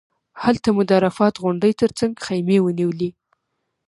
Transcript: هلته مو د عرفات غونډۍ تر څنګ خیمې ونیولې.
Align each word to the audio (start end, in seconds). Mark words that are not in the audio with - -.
هلته 0.43 0.67
مو 0.75 0.81
د 0.87 0.91
عرفات 0.99 1.33
غونډۍ 1.43 1.73
تر 1.81 1.89
څنګ 1.99 2.13
خیمې 2.25 2.57
ونیولې. 2.61 3.09